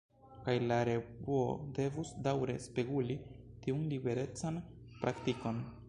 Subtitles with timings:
[0.45, 1.43] Kaj la revuo
[1.79, 3.21] devus daŭre “speguli”
[3.67, 4.63] tiun liberecan
[5.05, 5.67] praktikon.